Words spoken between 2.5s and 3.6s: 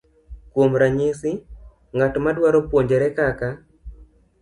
puonjre kaka